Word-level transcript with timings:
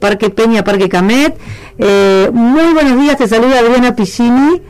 Parque 0.00 0.30
Peña, 0.30 0.64
Parque 0.64 0.88
Camet. 0.88 1.36
Eh, 1.78 2.30
muy 2.32 2.72
buenos 2.74 2.98
días, 3.00 3.16
te 3.16 3.28
saluda 3.28 3.58
Adriana 3.60 3.94
Piccini. 3.94 4.62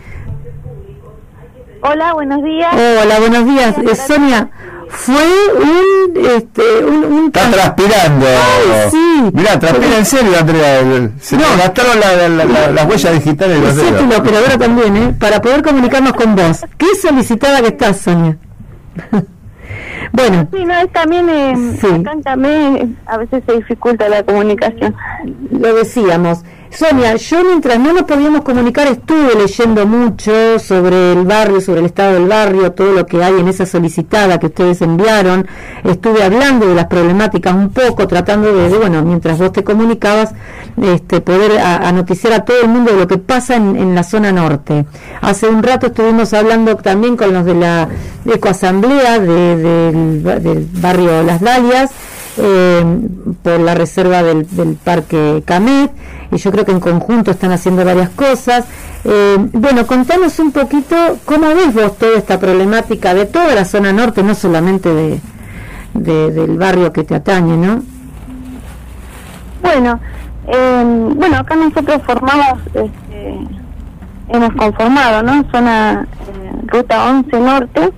Hola, 1.80 2.12
buenos 2.12 2.42
días. 2.42 2.74
Hola, 3.02 3.18
buenos 3.20 3.46
días. 3.46 3.74
Eh, 3.78 3.94
Sonia, 3.94 4.50
fue 4.88 5.14
un, 5.14 6.26
este, 6.26 6.84
un, 6.84 7.26
Está 7.26 7.50
transpirando. 7.50 8.26
Ay, 8.26 8.90
sí. 8.90 9.30
Mira, 9.32 9.58
transpira 9.60 9.98
en 9.98 10.04
serio, 10.06 10.32
Andrea. 10.38 10.80
Se 11.20 11.36
No. 11.36 11.44
gastaron 11.56 12.00
la- 12.00 12.28
la- 12.28 12.44
la- 12.44 12.70
las 12.72 12.86
huellas 12.88 13.12
digitales 13.12 13.60
los 13.60 13.76
la 14.08 14.16
operadora 14.18 14.58
también, 14.58 14.96
¿eh? 14.96 15.14
Para 15.18 15.40
poder 15.40 15.62
comunicarnos 15.62 16.12
con 16.14 16.34
vos. 16.34 16.64
Qué 16.76 16.86
solicitada 17.00 17.60
que 17.60 17.68
estás, 17.68 17.98
Sonia. 18.00 18.36
Bueno, 20.12 20.48
Sí, 20.52 20.64
no, 20.64 20.74
es 20.74 20.92
también 20.92 21.28
eh, 21.28 21.76
Sí. 21.80 21.86
acá 21.86 22.12
Camé 22.24 22.88
a 23.06 23.16
veces 23.18 23.42
se 23.46 23.52
dificulta 23.54 24.08
la 24.08 24.22
comunicación. 24.22 24.94
lo 25.50 25.74
decíamos. 25.74 26.44
Sonia, 26.70 27.16
yo 27.16 27.42
mientras 27.44 27.78
no 27.80 27.92
nos 27.92 28.02
podíamos 28.02 28.42
comunicar 28.42 28.86
estuve 28.86 29.34
leyendo 29.34 29.84
mucho 29.86 30.58
sobre 30.58 31.12
el 31.12 31.24
barrio, 31.24 31.60
sobre 31.60 31.80
el 31.80 31.86
estado 31.86 32.14
del 32.14 32.28
barrio, 32.28 32.70
todo 32.72 32.92
lo 32.92 33.06
que 33.06 33.22
hay 33.24 33.34
en 33.40 33.48
esa 33.48 33.66
solicitada 33.66 34.38
que 34.38 34.46
ustedes 34.46 34.80
enviaron. 34.82 35.46
Estuve 35.82 36.22
hablando 36.22 36.66
de 36.68 36.74
las 36.74 36.86
problemáticas 36.86 37.54
un 37.54 37.70
poco, 37.70 38.06
tratando 38.06 38.52
de, 38.52 38.68
bueno, 38.76 39.02
mientras 39.02 39.38
vos 39.38 39.52
te 39.52 39.64
comunicabas, 39.64 40.32
este, 40.80 41.20
poder 41.20 41.58
a, 41.58 41.88
a 41.88 41.92
noticiar 41.92 42.32
a 42.34 42.44
todo 42.44 42.60
el 42.62 42.68
mundo 42.68 42.92
de 42.92 42.98
lo 43.00 43.08
que 43.08 43.18
pasa 43.18 43.56
en, 43.56 43.94
la 43.94 44.02
zona 44.04 44.30
norte. 44.30 44.84
Hace 45.20 45.48
un 45.48 45.62
rato 45.62 45.86
estuvimos 45.88 46.32
hablando 46.34 46.76
también 46.76 47.16
con 47.16 47.32
los 47.32 47.44
de 47.44 47.54
la 47.54 47.88
ecoasamblea 48.26 49.18
de- 49.18 49.56
del, 49.56 50.22
del 50.42 50.68
barrio 50.74 51.22
Las 51.22 51.40
Dalias 51.40 51.90
eh, 52.38 52.84
por 53.42 53.60
la 53.60 53.74
reserva 53.74 54.22
del, 54.22 54.46
del 54.54 54.74
Parque 54.76 55.42
Camet 55.44 55.90
y 56.30 56.36
yo 56.36 56.50
creo 56.52 56.64
que 56.64 56.72
en 56.72 56.80
conjunto 56.80 57.30
están 57.30 57.52
haciendo 57.52 57.84
varias 57.84 58.10
cosas. 58.10 58.64
Eh, 59.04 59.36
bueno, 59.52 59.86
contanos 59.86 60.38
un 60.38 60.52
poquito 60.52 60.96
cómo 61.24 61.48
ves 61.48 61.72
vos 61.74 61.96
toda 61.98 62.16
esta 62.18 62.38
problemática 62.38 63.14
de 63.14 63.26
toda 63.26 63.54
la 63.54 63.64
zona 63.64 63.92
norte, 63.92 64.22
no 64.22 64.34
solamente 64.34 64.92
de, 64.92 65.20
de- 65.94 66.30
del 66.32 66.58
barrio 66.58 66.92
que 66.92 67.04
te 67.04 67.14
atañe, 67.14 67.56
¿no? 67.56 67.82
Bueno, 69.62 69.98
eh, 70.46 70.84
bueno, 71.16 71.36
acá 71.38 71.56
nosotros 71.56 72.00
formamos, 72.06 72.58
este, 72.66 73.38
hemos 74.28 74.52
conformado, 74.54 75.22
¿no? 75.22 75.44
Zona 75.50 76.06
eh, 76.26 76.52
Ruta 76.66 77.10
11 77.10 77.40
Norte, 77.40 77.92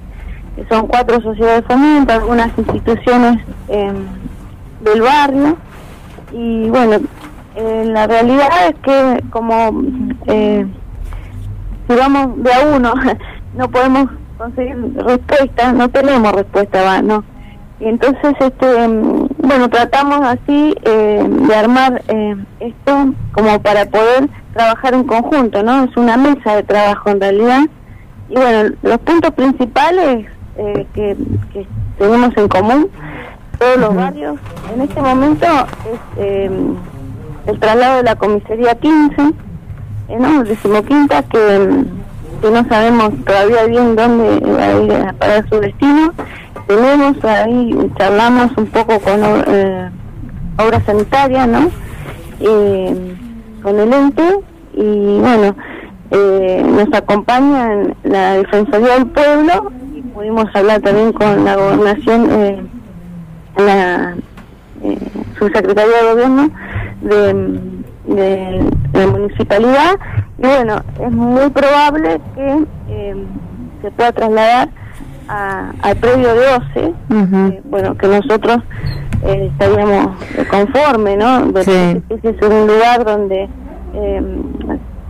que 0.57 0.67
son 0.69 0.87
cuatro 0.87 1.21
sociedades 1.21 1.63
de 1.63 1.69
fomento, 1.69 2.13
algunas 2.13 2.51
instituciones 2.57 3.39
eh, 3.69 3.93
del 4.81 5.03
barrio, 5.03 5.57
y 6.33 6.69
bueno, 6.69 6.97
eh, 7.57 7.85
la 7.87 8.07
realidad 8.07 8.49
es 8.69 8.75
que 8.81 9.25
como 9.31 9.83
eh, 10.27 10.67
si 11.89 11.95
vamos 11.97 12.43
de 12.43 12.53
a 12.53 12.77
uno, 12.77 12.95
no 13.55 13.69
podemos 13.69 14.07
conseguir 14.39 14.77
respuesta, 14.95 15.73
no 15.73 15.89
tenemos 15.89 16.33
respuesta, 16.33 16.83
va, 16.83 17.03
no. 17.03 17.25
Y 17.81 17.87
entonces, 17.87 18.35
este, 18.39 18.89
mm, 18.89 19.29
bueno, 19.39 19.69
tratamos 19.71 20.21
así 20.23 20.75
eh, 20.83 21.25
de 21.27 21.55
armar 21.55 22.03
eh, 22.09 22.37
esto 22.61 23.15
como 23.33 23.61
para 23.61 23.87
poder 23.87 24.29
trabajar 24.53 24.95
en 24.95 25.05
conjunto, 25.05 25.63
¿no? 25.63 25.85
Es 25.85 25.97
una 25.97 26.17
mesa 26.17 26.57
de 26.57 26.63
trabajo 26.63 27.11
en 27.11 27.21
realidad. 27.21 27.61
Y 28.29 28.35
bueno, 28.35 28.77
los 28.83 28.99
puntos 28.99 29.33
principales 29.33 30.27
eh, 30.57 30.87
que, 30.95 31.17
que 31.53 31.67
tenemos 31.99 32.37
en 32.37 32.49
común, 32.49 32.89
todos 33.61 33.77
los 33.77 33.95
barrios, 33.95 34.37
en 34.75 34.81
este 34.81 35.01
momento 35.03 35.47
es 35.47 36.01
eh, 36.17 36.51
el 37.47 37.61
traslado 37.61 37.99
de 37.99 38.03
la 38.05 38.17
comisaría 38.17 38.75
15, 38.75 39.15
eh, 39.21 40.17
¿no? 40.19 40.43
Decimoquinta, 40.45 41.23
que, 41.25 41.85
no 42.43 42.69
sabemos 42.71 43.11
todavía 43.27 43.67
bien 43.67 43.95
dónde 43.95 44.41
va 44.41 44.65
a 44.65 44.81
ir 44.81 44.93
a 44.93 45.13
parar 45.13 45.49
su 45.51 45.61
destino. 45.61 46.13
Tenemos 46.67 47.23
ahí, 47.23 47.93
charlamos 47.99 48.51
un 48.57 48.67
poco 48.67 48.99
con 48.99 49.21
eh, 49.23 49.91
obra 50.57 50.81
sanitaria, 50.87 51.47
¿no? 51.47 51.71
Eh, 52.41 53.15
con 53.63 53.79
el 53.79 53.93
ente 53.93 54.23
y 54.73 55.19
bueno, 55.19 55.55
eh, 56.11 56.65
nos 56.65 56.93
acompaña 56.95 57.73
en 57.73 57.95
la 58.05 58.35
Defensoría 58.35 58.95
del 58.95 59.07
Pueblo 59.07 59.71
y 59.95 60.03
pudimos 60.03 60.47
hablar 60.55 60.81
también 60.81 61.13
con 61.13 61.45
la 61.45 61.57
gobernación, 61.57 62.31
eh, 62.31 62.63
la 63.57 64.15
eh, 64.83 64.99
subsecretaría 65.39 65.97
de 66.03 66.13
gobierno 66.13 66.51
de, 67.03 68.15
de 68.15 68.65
la 68.95 69.07
municipalidad 69.07 69.97
y 70.39 70.43
bueno, 70.47 70.83
es 71.01 71.11
muy 71.13 71.51
probable 71.51 72.21
que 72.35 72.65
eh, 72.89 73.15
se 73.83 73.91
pueda 73.91 74.13
trasladar 74.13 74.69
a- 75.29 75.71
al 75.83 75.97
predio 75.97 76.35
de 76.35 76.41
OCE, 76.57 76.93
eh, 77.11 77.61
bueno, 77.65 77.97
que 77.97 78.09
nosotros 78.09 78.59
eh, 79.23 79.51
estaríamos 79.53 80.17
conforme, 80.51 81.17
¿no? 81.17 81.47
Sí. 81.63 82.03
Ese 82.09 82.29
es 82.31 82.43
un 82.43 82.67
lugar 82.67 83.05
donde 83.05 83.49
eh, 83.95 84.23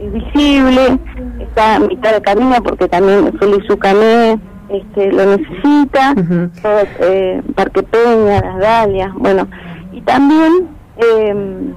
es 0.00 0.12
visible, 0.12 0.98
está 1.40 1.76
a 1.76 1.80
mitad 1.80 2.12
de 2.12 2.20
camino 2.22 2.56
porque 2.62 2.88
también 2.88 3.32
Félix 3.38 3.70
Ucamé 3.70 4.38
este, 4.70 5.12
lo 5.12 5.36
necesita, 5.36 6.14
todo, 6.62 6.80
eh, 7.00 7.42
Parque 7.54 7.82
Peña, 7.82 8.40
Las 8.40 8.58
Dalias, 8.58 9.12
bueno, 9.14 9.48
y 9.92 10.00
también 10.02 10.68
eh, 10.96 11.72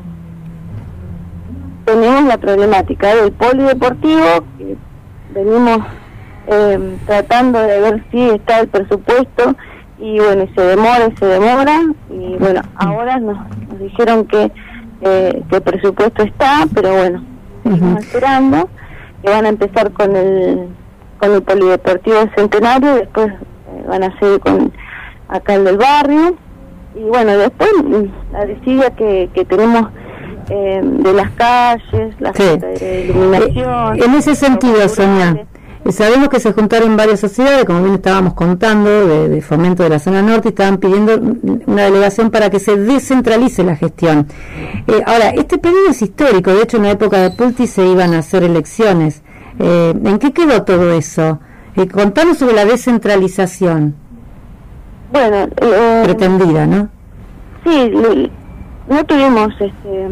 tenemos 1.85 2.23
la 2.25 2.37
problemática 2.37 3.15
del 3.15 3.31
polideportivo, 3.33 4.45
que 4.57 4.77
venimos 5.33 5.79
eh, 6.47 6.97
tratando 7.05 7.59
de 7.59 7.79
ver 7.79 8.03
si 8.11 8.29
está 8.29 8.59
el 8.59 8.67
presupuesto 8.67 9.55
y 9.97 10.19
bueno, 10.19 10.43
y 10.43 10.53
se 10.53 10.61
demora 10.61 11.07
y 11.07 11.17
se 11.17 11.25
demora 11.25 11.81
y 12.09 12.35
bueno, 12.37 12.61
ahora 12.75 13.19
nos, 13.19 13.37
nos 13.69 13.79
dijeron 13.79 14.25
que, 14.25 14.51
eh, 15.01 15.43
que 15.49 15.55
el 15.55 15.61
presupuesto 15.61 16.23
está, 16.23 16.67
pero 16.73 16.93
bueno, 16.95 17.23
seguimos 17.63 17.91
Ujú. 17.91 17.99
esperando, 17.99 18.69
que 19.23 19.29
van 19.29 19.45
a 19.45 19.49
empezar 19.49 19.91
con 19.93 20.15
el 20.15 20.67
con 21.23 21.33
el 21.35 21.41
polideportivo 21.43 22.17
centenario, 22.35 22.95
después 22.95 23.27
eh, 23.31 23.83
van 23.87 24.03
a 24.03 24.19
seguir 24.19 24.39
con 24.41 24.71
acá 25.29 25.55
el 25.55 25.63
del 25.63 25.77
barrio 25.77 26.35
y 26.95 27.03
bueno, 27.03 27.37
después 27.37 27.69
mm, 27.83 28.33
la 28.33 28.45
desidia 28.45 28.89
que, 28.91 29.29
que 29.33 29.45
tenemos 29.45 29.87
eh, 30.49 30.81
de 30.83 31.13
las 31.13 31.31
calles, 31.31 32.13
la 32.19 32.33
Sí. 32.33 32.43
de 32.59 33.05
iluminación. 33.09 33.95
Eh, 33.95 34.03
en 34.05 34.13
ese 34.15 34.35
sentido, 34.35 34.87
Sonia, 34.89 35.45
sabemos 35.89 36.27
que 36.27 36.39
se 36.41 36.51
juntaron 36.51 36.97
varias 36.97 37.21
sociedades, 37.21 37.63
como 37.65 37.81
bien 37.83 37.95
estábamos 37.95 38.33
contando, 38.33 38.89
de, 39.07 39.29
de 39.29 39.41
fomento 39.41 39.83
de 39.83 39.89
la 39.89 39.99
zona 39.99 40.21
norte, 40.21 40.49
y 40.49 40.51
estaban 40.51 40.77
pidiendo 40.77 41.17
una 41.65 41.83
delegación 41.83 42.29
para 42.29 42.49
que 42.49 42.59
se 42.59 42.75
descentralice 42.75 43.63
la 43.63 43.75
gestión. 43.77 44.27
Eh, 44.87 45.01
ahora, 45.05 45.29
este 45.29 45.57
periodo 45.57 45.89
es 45.89 46.01
histórico, 46.01 46.51
de 46.53 46.63
hecho 46.63 46.77
en 46.77 46.83
la 46.83 46.91
época 46.91 47.17
de 47.19 47.31
Pulti 47.31 47.65
se 47.65 47.85
iban 47.85 48.13
a 48.13 48.19
hacer 48.19 48.43
elecciones. 48.43 49.23
Eh, 49.59 49.93
¿En 50.05 50.17
qué 50.19 50.31
quedó 50.31 50.63
todo 50.63 50.91
eso? 50.93 51.39
Eh, 51.75 51.87
contanos 51.87 52.37
sobre 52.37 52.53
la 52.53 52.65
descentralización 52.65 53.95
Bueno, 55.11 55.47
eh, 55.61 56.01
pretendida, 56.03 56.65
¿no? 56.65 56.89
Sí, 57.65 57.91
no 58.89 59.03
tuvimos, 59.05 59.49
este, 59.59 60.07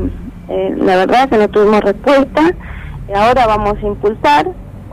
eh, 0.50 0.76
la 0.78 0.96
verdad 0.98 1.30
que 1.30 1.38
no 1.38 1.48
tuvimos 1.50 1.82
respuesta. 1.82 2.50
Eh, 3.08 3.14
Ahora 3.16 3.46
vamos 3.48 3.76
a 3.84 3.86
impulsar 3.88 4.48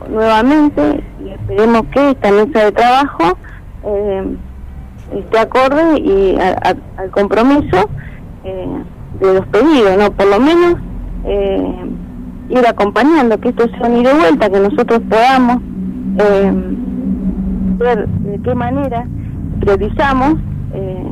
nuevamente 0.09 1.03
y 1.23 1.29
esperemos 1.29 1.83
que 1.93 2.11
esta 2.11 2.31
mesa 2.31 2.65
de 2.65 2.71
trabajo 2.71 3.37
eh, 3.85 4.35
esté 5.15 5.39
acorde 5.39 5.99
y 5.99 6.37
a- 6.39 6.57
a- 6.69 7.01
al 7.01 7.11
compromiso 7.11 7.89
eh, 8.43 8.67
de 9.21 9.33
los 9.33 9.45
pedidos, 9.47 9.97
¿no? 9.97 10.11
Por 10.11 10.27
lo 10.27 10.39
menos 10.39 10.75
eh, 11.25 11.75
ir 12.49 12.67
acompañando, 12.67 13.39
que 13.39 13.49
esto 13.49 13.67
sea 13.69 13.87
un 13.87 13.97
ida 13.97 14.11
y 14.11 14.17
vuelta, 14.17 14.49
que 14.49 14.59
nosotros 14.59 15.01
podamos 15.09 15.61
eh, 16.19 16.53
ver 17.77 18.07
de 18.07 18.41
qué 18.41 18.55
manera 18.55 19.05
priorizamos. 19.59 20.39
Eh, 20.73 21.11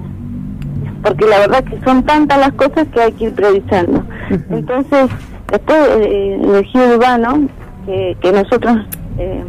porque 1.04 1.26
la 1.26 1.40
verdad 1.40 1.64
que 1.64 1.80
son 1.86 2.04
tantas 2.04 2.40
las 2.40 2.52
cosas 2.54 2.88
que 2.94 3.02
hay 3.02 3.12
que 3.14 3.26
ir 3.26 3.34
priorizando. 3.34 4.04
Entonces, 4.50 5.10
después 5.52 5.78
eh, 6.00 6.40
energía 6.44 6.96
urbano, 6.96 7.48
que, 7.86 8.18
que 8.22 8.32
nosotros 8.32 8.78
eh, 9.18 9.44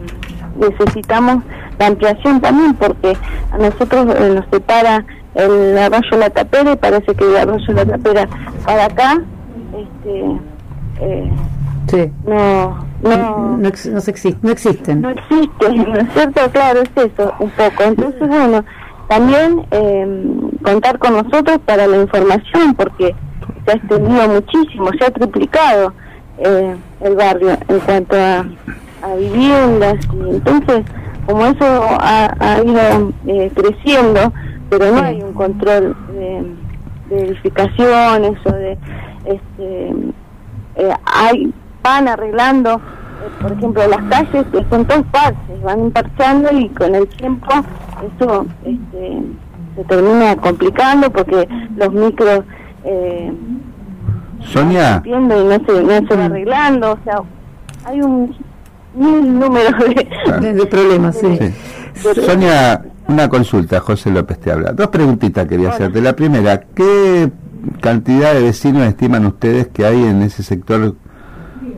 necesitamos 0.58 1.42
la 1.78 1.86
ampliación 1.86 2.40
también, 2.40 2.74
porque 2.74 3.16
a 3.52 3.58
nosotros 3.58 4.14
eh, 4.16 4.32
nos 4.34 4.44
separa 4.50 5.04
el 5.34 5.78
arroyo 5.78 6.16
La 6.18 6.30
Tapera 6.30 6.72
y 6.72 6.76
parece 6.76 7.14
que 7.14 7.24
el 7.24 7.36
arroyo 7.36 7.72
La 7.74 7.84
Tapera 7.84 8.28
para 8.64 8.86
acá 8.86 9.20
este, 9.72 10.40
eh, 11.00 11.30
Sí. 11.88 12.10
no, 12.26 12.76
no, 13.02 13.56
No, 13.56 13.68
ex- 13.68 13.86
no 13.86 14.00
se 14.00 14.12
no 14.42 14.50
existen. 14.50 15.00
no 15.00 15.08
existe, 15.10 15.74
¿no 15.74 15.94
es 15.96 16.12
cierto? 16.12 16.40
Claro, 16.52 16.80
es 16.82 16.90
eso, 17.12 17.32
un 17.38 17.50
poco. 17.50 17.82
Entonces, 17.82 18.28
bueno, 18.28 18.62
también 19.08 19.62
eh, 19.70 20.30
contar 20.62 20.98
con 20.98 21.14
nosotros 21.14 21.58
para 21.64 21.86
la 21.86 21.96
información, 21.96 22.74
porque 22.76 23.14
se 23.64 23.70
ha 23.72 23.74
extendido 23.76 24.28
muchísimo, 24.28 24.90
se 24.98 25.04
ha 25.06 25.10
triplicado 25.10 25.94
eh, 26.38 26.76
el 27.00 27.16
barrio 27.16 27.56
en 27.68 27.80
cuanto 27.80 28.16
a, 28.16 28.44
a 29.02 29.14
viviendas 29.16 29.96
y 30.12 30.30
entonces 30.30 30.84
como 31.26 31.46
eso 31.46 31.64
ha, 32.00 32.34
ha 32.38 32.62
ido 32.62 33.12
eh, 33.26 33.50
creciendo, 33.54 34.32
pero 34.68 34.92
no 34.92 35.02
hay 35.02 35.22
un 35.22 35.32
control 35.32 35.96
de, 36.12 36.44
de 37.16 37.22
edificaciones 37.28 38.32
o 38.44 38.52
de 38.52 38.78
este 39.24 39.92
eh, 40.78 40.92
hay 41.04 41.52
van 41.82 42.08
arreglando 42.08 42.74
eh, 42.74 43.30
por 43.40 43.52
ejemplo 43.52 43.86
las 43.86 44.02
calles 44.08 44.46
que 44.52 44.64
son 44.70 44.84
todos 44.86 45.04
parches 45.10 45.62
van 45.62 45.80
emparchando 45.80 46.50
y 46.52 46.68
con 46.70 46.94
el 46.94 47.06
tiempo 47.08 47.48
eso 48.16 48.46
este, 48.64 49.22
se 49.76 49.84
termina 49.84 50.36
complicando 50.36 51.10
porque 51.10 51.48
los 51.76 51.92
micros 51.92 52.44
eh, 52.84 53.32
Sonia, 54.40 54.94
rompiendo 54.94 55.40
y 55.42 55.44
no 55.44 55.66
se, 55.66 55.82
no 55.82 56.08
se 56.08 56.16
va 56.16 56.24
arreglando 56.24 56.92
o 56.92 56.98
sea 57.04 57.22
hay 57.84 58.00
un 58.00 58.36
mil 58.94 59.38
números 59.38 59.74
de, 59.78 60.40
De, 60.40 60.54
de 60.54 60.66
problemas, 60.66 61.16
sí. 61.16 61.38
sí. 61.94 62.20
Sonia, 62.24 62.82
una 63.06 63.28
consulta, 63.28 63.80
José 63.80 64.10
López 64.10 64.38
te 64.40 64.52
habla. 64.52 64.72
Dos 64.72 64.88
preguntitas 64.88 65.46
quería 65.46 65.70
hacerte. 65.70 66.00
La 66.00 66.14
primera, 66.14 66.60
¿qué 66.60 67.30
cantidad 67.80 68.34
de 68.34 68.42
vecinos 68.42 68.82
estiman 68.86 69.26
ustedes 69.26 69.68
que 69.68 69.84
hay 69.86 70.02
en 70.04 70.22
ese 70.22 70.42
sector 70.42 70.94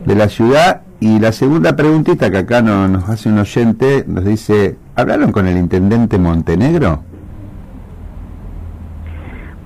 de 0.05 0.15
la 0.15 0.29
ciudad? 0.29 0.81
Y 0.99 1.19
la 1.19 1.31
segunda 1.31 1.75
preguntita 1.75 2.29
que 2.29 2.37
acá 2.37 2.61
no- 2.61 2.87
nos 2.87 3.09
hace 3.09 3.29
un 3.29 3.39
oyente, 3.39 4.03
nos 4.07 4.23
dice, 4.23 4.77
¿hablaron 4.95 5.31
con 5.31 5.47
el 5.47 5.57
intendente 5.57 6.17
Montenegro? 6.19 7.03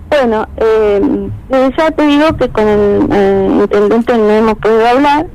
Bueno, 0.10 0.48
eh, 0.58 1.30
ya 1.78 1.92
te 1.92 2.06
digo 2.08 2.38
que 2.38 2.48
con 2.50 2.66
el 2.68 3.58
intendente 3.62 4.18
no 4.18 4.30
hemos 4.30 4.54
podido 4.60 4.88
hablar. 4.88 5.28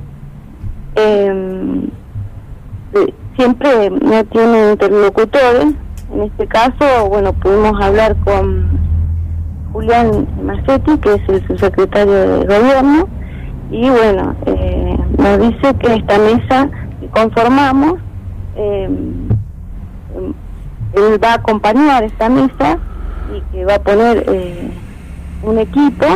Eh, 0.96 1.88
siempre 3.36 3.90
no 3.90 4.24
tiene 4.24 4.70
interlocutores. 4.72 5.74
En 6.14 6.22
este 6.22 6.46
caso, 6.46 7.08
bueno, 7.10 7.32
pudimos 7.34 7.80
hablar 7.80 8.16
con 8.24 8.79
Julián 9.72 10.26
Marcetti, 10.44 10.98
que 10.98 11.14
es 11.14 11.28
el 11.28 11.46
subsecretario 11.46 12.12
de 12.12 12.44
gobierno, 12.58 13.08
y 13.70 13.88
bueno, 13.88 14.34
eh, 14.46 14.96
nos 15.16 15.38
dice 15.40 15.74
que 15.78 15.94
esta 15.94 16.18
mesa 16.18 16.68
que 17.00 17.06
conformamos, 17.08 17.94
eh, 18.56 18.88
él 20.94 21.20
va 21.22 21.30
a 21.32 21.34
acompañar 21.34 22.02
esta 22.02 22.28
mesa 22.28 22.78
y 23.36 23.40
que 23.52 23.64
va 23.64 23.76
a 23.76 23.78
poner 23.78 24.24
eh, 24.28 24.70
un 25.44 25.58
equipo 25.58 26.06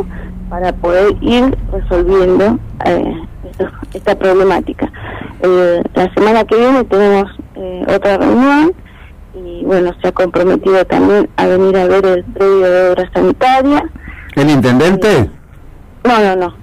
para 0.51 0.73
poder 0.73 1.15
ir 1.21 1.57
resolviendo 1.73 2.59
eh, 2.85 3.23
esto- 3.51 3.69
esta 3.93 4.15
problemática. 4.17 4.91
Eh, 5.43 5.83
la 5.95 6.13
semana 6.15 6.45
que 6.45 6.57
viene 6.57 6.85
tenemos 6.85 7.31
eh, 7.55 7.85
otra 7.89 8.19
reunión 8.19 8.73
y 9.61 9.65
bueno, 9.65 9.93
se 10.01 10.09
ha 10.09 10.13
comprometido 10.13 10.85
también 10.85 11.29
a 11.37 11.47
venir 11.47 11.77
a 11.77 11.87
ver 11.87 12.07
el 12.07 12.25
predio 12.25 12.61
de 12.61 12.91
obra 12.91 13.11
sanitaria. 13.13 13.85
¿El 14.35 14.51
intendente? 14.51 15.31
No, 16.05 16.19
no, 16.21 16.37
no. 16.37 16.55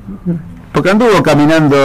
Porque 0.72 0.90
anduvo 0.90 1.22
caminando 1.22 1.76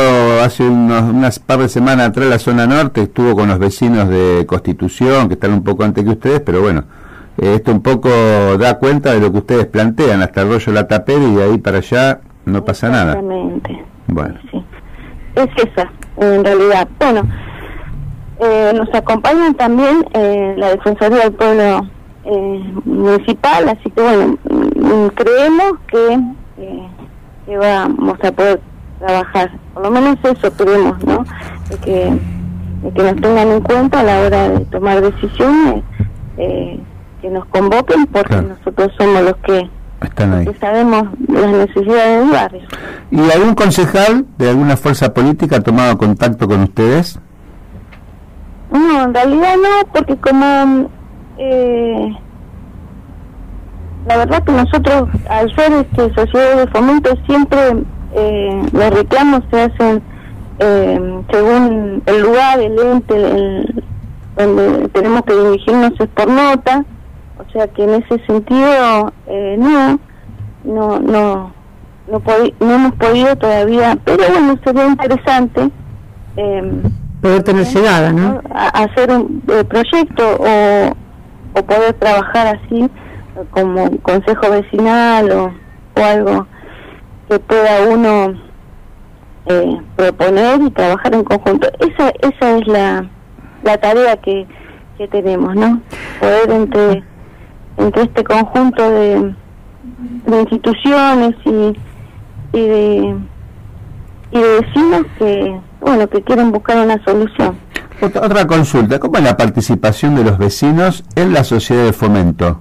hace 0.43 0.65
unos, 0.65 1.03
unas 1.03 1.39
par 1.39 1.59
de 1.59 1.69
semanas 1.69 2.09
atrás 2.09 2.29
la 2.29 2.39
zona 2.39 2.67
norte, 2.67 3.03
estuvo 3.03 3.35
con 3.35 3.49
los 3.49 3.59
vecinos 3.59 4.09
de 4.09 4.45
Constitución, 4.47 5.29
que 5.29 5.35
están 5.35 5.53
un 5.53 5.65
poco 5.65 5.83
antes 5.83 6.05
que 6.05 6.11
ustedes, 6.11 6.41
pero 6.41 6.61
bueno, 6.61 6.85
eh, 7.39 7.55
esto 7.57 7.73
un 7.73 7.83
poco 7.83 8.09
da 8.59 8.79
cuenta 8.79 9.13
de 9.13 9.21
lo 9.21 9.33
que 9.33 9.39
ustedes 9.39 9.67
plantean, 9.67 10.23
hasta 10.23 10.43
el 10.43 10.51
rollo 10.51 10.73
La 10.73 10.87
Tapera 10.87 11.25
y 11.25 11.35
de 11.35 11.43
ahí 11.43 11.59
para 11.59 11.79
allá 11.79 12.21
no 12.45 12.65
pasa 12.65 12.89
nada. 12.89 13.13
Exactamente. 13.13 13.85
Bueno, 14.07 14.35
Sí. 14.51 14.65
Es 15.35 15.49
esa, 15.57 15.91
en 16.17 16.45
realidad. 16.45 16.89
Bueno, 16.99 17.29
eh, 18.41 18.73
nos 18.75 18.93
acompañan 18.95 19.55
también 19.55 20.05
eh, 20.13 20.55
la 20.57 20.71
Defensoría 20.71 21.25
del 21.25 21.33
Pueblo 21.33 21.87
eh, 22.25 22.75
Municipal, 22.85 23.69
así 23.69 23.91
que 23.91 24.03
bueno, 24.03 24.37
mm, 24.51 25.07
creemos 25.15 25.73
que, 25.89 26.13
eh, 26.59 26.89
que 27.47 27.57
vamos 27.57 28.19
a 28.23 28.33
poder 28.33 28.61
trabajar, 28.99 29.51
por 29.75 29.83
lo 29.85 29.91
menos 29.91 30.17
eso 30.25 30.51
creemos, 30.53 31.03
¿no? 31.05 31.25
De 31.71 31.77
que, 31.79 32.19
de 32.83 32.93
que 32.93 33.03
nos 33.03 33.17
tengan 33.21 33.49
en 33.49 33.61
cuenta 33.61 34.01
a 34.01 34.03
la 34.03 34.21
hora 34.21 34.49
de 34.51 34.65
tomar 34.67 35.01
decisiones, 35.03 35.85
eh, 36.39 36.81
que 37.23 37.31
nos 37.31 37.45
convoquen, 37.47 38.07
porque 38.07 38.29
Claro. 38.29 38.49
nosotros 38.49 38.93
somos 38.99 39.23
los 39.23 39.37
que, 39.39 39.71
están 40.03 40.33
ahí. 40.35 40.47
que 40.47 40.55
sabemos 40.55 41.05
las 41.29 41.51
necesidades 41.53 42.21
del 42.21 42.31
barrio. 42.31 42.61
¿Y 43.11 43.31
algún 43.31 43.55
concejal 43.55 44.27
de 44.37 44.51
alguna 44.51 44.77
fuerza 44.77 45.15
política 45.15 45.57
ha 45.57 45.61
tomado 45.63 45.97
contacto 45.97 46.47
con 46.47 46.63
ustedes? 46.63 47.19
No, 48.71 49.05
en 49.05 49.15
realidad 49.15 49.57
no, 49.57 49.93
porque 49.93 50.17
como 50.17 50.91
eh, 51.39 52.17
la 54.07 54.17
verdad 54.19 54.43
que 54.45 54.53
nosotros 54.53 55.09
al 55.29 55.55
ser 55.55 55.73
este 55.73 56.15
sociedad 56.15 56.57
de 56.59 56.67
fomento 56.69 57.11
siempre 57.27 57.59
eh, 58.15 58.63
los 58.73 58.91
reclamos 58.91 59.43
se 59.51 59.63
hacen 59.63 60.03
eh, 60.59 61.23
según 61.31 62.03
el 62.07 62.23
lugar, 62.23 62.61
el 62.61 62.79
ente, 62.79 63.85
donde 64.37 64.89
tenemos 64.89 65.23
que 65.23 65.35
dirigirnos 65.35 65.93
es 65.99 66.09
por 66.09 66.29
nota, 66.29 66.85
o 67.39 67.53
sea 67.53 67.69
que 67.69 67.85
en 67.85 67.95
ese 67.95 68.25
sentido 68.27 69.13
eh, 69.27 69.57
no, 69.59 69.99
no, 70.65 71.01
no, 71.01 71.53
no, 72.09 72.23
no 72.61 72.75
hemos 72.75 72.93
podido 72.95 73.37
todavía, 73.37 73.99
pero 74.05 74.25
bueno 74.33 74.59
sería 74.65 74.87
interesante. 74.87 75.71
Eh, 76.37 76.83
Poder 77.27 77.43
tener 77.43 77.67
llegada, 77.67 78.13
¿no? 78.13 78.41
hacer 78.55 79.11
un 79.11 79.43
eh, 79.49 79.65
proyecto 79.65 80.37
o, 80.39 81.59
o 81.59 81.63
poder 81.65 81.93
trabajar 81.95 82.57
así 82.57 82.89
como 83.51 83.91
consejo 84.03 84.49
vecinal 84.49 85.33
o, 85.33 85.45
o 86.01 86.05
algo 86.05 86.47
que 87.29 87.41
pueda 87.41 87.83
uno 87.91 88.33
eh, 89.47 89.81
proponer 89.97 90.63
y 90.63 90.71
trabajar 90.71 91.15
en 91.17 91.25
conjunto. 91.25 91.69
Esa 91.81 92.13
esa 92.23 92.59
es 92.59 92.67
la, 92.69 93.11
la 93.65 93.77
tarea 93.79 94.17
que, 94.19 94.47
que 94.97 95.09
tenemos, 95.09 95.57
¿no? 95.57 95.81
Poder 96.21 96.51
entre 96.53 97.03
entre 97.77 98.03
este 98.05 98.23
conjunto 98.23 98.89
de, 98.89 99.35
de 100.27 100.41
instituciones 100.43 101.35
y, 101.45 101.77
y 102.57 102.67
de 102.69 103.17
y 104.31 104.39
de 104.41 104.61
vecinos 104.61 105.07
que 105.19 105.61
bueno 105.87 106.09
que 106.09 106.23
quieren 106.23 106.51
buscar 106.53 106.79
una 106.79 107.03
solución. 107.05 107.57
Otra, 108.03 108.23
otra 108.23 108.47
consulta, 108.47 108.99
¿cómo 108.99 109.17
es 109.19 109.25
la 109.25 109.37
participación 109.37 110.15
de 110.17 110.25
los 110.25 110.37
vecinos 110.37 111.05
en 111.15 111.33
la 111.33 111.45
sociedad 111.45 111.85
de 111.85 111.93
fomento? 111.93 112.61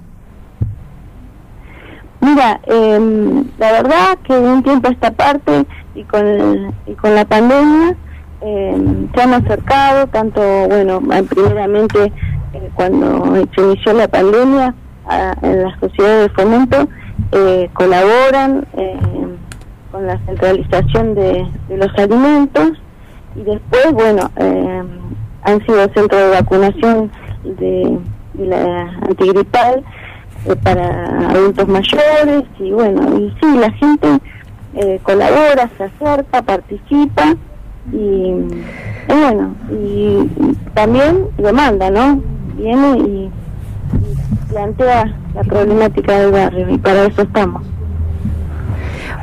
Mira, 2.20 2.60
eh, 2.66 3.44
la 3.58 3.72
verdad 3.72 4.18
que 4.24 4.34
de 4.34 4.40
un 4.52 4.62
tiempo 4.62 4.88
a 4.88 4.92
esta 4.92 5.10
parte 5.10 5.66
y 5.94 6.02
con, 6.04 6.26
el- 6.26 6.70
y 6.86 6.92
con 6.94 7.14
la 7.14 7.24
pandemia 7.24 7.94
eh, 8.40 9.06
se 9.14 9.20
han 9.22 9.34
acercado 9.34 10.06
tanto, 10.08 10.40
bueno, 10.68 11.00
primeramente 11.28 12.12
eh, 12.52 12.70
cuando 12.74 13.34
se 13.54 13.60
inició 13.62 13.92
la 13.92 14.08
pandemia 14.08 14.74
a- 15.06 15.34
en 15.42 15.62
la 15.64 15.78
sociedad 15.78 16.20
de 16.22 16.28
fomento 16.30 16.88
eh, 17.32 17.70
colaboran 17.74 18.66
eh, 18.76 18.98
con 19.92 20.06
la 20.06 20.18
centralización 20.26 21.14
de, 21.14 21.46
de 21.68 21.76
los 21.76 21.94
alimentos 21.98 22.70
y 23.36 23.42
después, 23.42 23.92
bueno, 23.92 24.30
eh, 24.36 24.82
han 25.42 25.66
sido 25.66 25.88
centros 25.94 26.20
de 26.20 26.28
vacunación 26.30 27.10
de, 27.44 27.98
la 28.38 28.82
antigripal 29.08 29.82
eh, 30.44 30.56
para 30.62 31.30
adultos 31.30 31.68
mayores 31.68 32.44
y 32.58 32.70
bueno, 32.70 33.18
y 33.18 33.34
sí, 33.40 33.58
la 33.58 33.70
gente 33.72 34.08
eh, 34.74 35.00
colabora, 35.02 35.70
se 35.76 35.84
acerca, 35.84 36.42
participa 36.42 37.34
y, 37.92 37.96
y 37.96 38.44
bueno, 39.08 39.54
y, 39.70 40.28
y 40.38 40.56
también 40.74 41.28
demanda, 41.38 41.90
¿no? 41.90 42.20
Viene 42.56 42.98
y, 42.98 43.30
y 43.30 44.50
plantea 44.50 45.14
la 45.34 45.42
problemática 45.44 46.18
del 46.18 46.32
barrio 46.32 46.68
y 46.70 46.78
para 46.78 47.04
eso 47.04 47.22
estamos. 47.22 47.62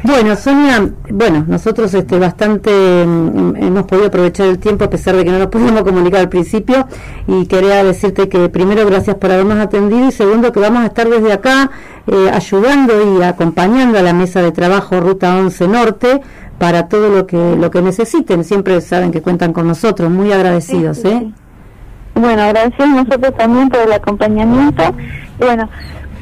Bueno, 0.04 0.36
Sonia, 0.36 0.90
bueno, 1.10 1.46
nosotros 1.48 1.94
este 1.94 2.20
bastante 2.20 2.70
mm, 3.06 3.56
hemos 3.56 3.84
podido 3.86 4.08
aprovechar 4.08 4.48
el 4.48 4.60
tiempo 4.60 4.84
a 4.84 4.90
pesar 4.90 5.16
de 5.16 5.24
que 5.24 5.32
no 5.32 5.40
nos 5.40 5.48
pudimos 5.48 5.82
comunicar 5.84 6.20
al 6.20 6.30
principio 6.30 6.88
y 7.26 7.46
quería 7.46 7.86
decirte 7.86 8.28
que 8.28 8.50
primero 8.50 8.86
gracias 8.86 9.16
por 9.16 9.32
habernos 9.32 9.60
atendido 9.60 10.10
y 10.10 10.12
segundo 10.12 10.52
que 10.52 10.60
vamos 10.60 10.84
a 10.84 10.88
estar 10.88 11.08
desde 11.10 11.32
acá 11.32 11.72
eh, 12.08 12.30
ayudando 12.34 13.18
y 13.18 13.24
acompañando 13.24 13.98
a 13.98 14.02
la 14.02 14.12
mesa 14.12 14.42
de 14.42 14.52
trabajo 14.52 15.00
Ruta 15.00 15.38
11 15.38 15.68
Norte 15.70 16.22
para 16.60 16.90
todo 16.90 17.08
lo 17.08 17.26
que 17.26 17.56
lo 17.56 17.72
que 17.72 17.82
necesiten. 17.82 18.44
Siempre 18.44 18.82
saben 18.82 19.10
que 19.10 19.22
cuentan 19.22 19.54
con 19.54 19.68
nosotros, 19.68 20.12
muy 20.12 20.34
agradecidos, 20.34 20.98
Sí, 20.98 21.04
sí, 21.04 21.08
¿eh? 21.08 21.32
Bueno, 22.16 22.42
agradecemos 22.42 23.06
nosotros 23.06 23.34
también 23.38 23.70
por 23.70 23.80
el 23.80 23.94
acompañamiento. 23.94 24.84
Bueno, 25.40 25.70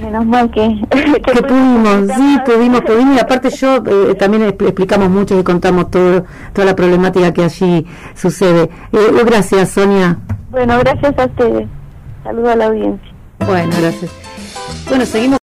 Menos 0.02 0.26
mal 0.26 0.50
que, 0.50 0.82
que, 0.90 1.44
pudimos, 1.44 2.16
sí, 2.16 2.38
pudimos, 2.46 2.82
pudimos. 2.82 3.16
Y 3.16 3.20
aparte 3.20 3.50
yo 3.52 3.84
eh, 3.86 4.16
también 4.16 4.44
explicamos 4.44 5.10
mucho 5.10 5.40
y 5.40 5.44
contamos 5.44 5.92
todo, 5.92 6.26
toda 6.54 6.66
la 6.66 6.76
problemática 6.76 7.32
que 7.32 7.44
allí 7.44 7.86
sucede. 8.16 8.64
Eh, 8.92 9.24
gracias, 9.26 9.70
Sonia. 9.70 10.18
Bueno, 10.50 10.80
gracias 10.80 11.18
a 11.18 11.26
ustedes. 11.26 11.68
Saludo 12.24 12.50
a 12.50 12.56
la 12.56 12.66
audiencia. 12.66 13.12
Bueno, 13.46 13.72
gracias. 13.80 14.12
Bueno, 14.90 15.06
seguimos. 15.06 15.41